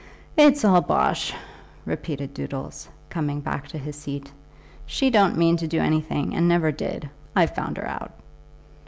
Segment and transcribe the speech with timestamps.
[0.35, 1.31] "It's all bosh,"
[1.85, 4.31] repeated Doodles, coming back to his seat.
[4.87, 7.07] "She don't mean to do anything, and never did.
[7.35, 8.11] I've found her out."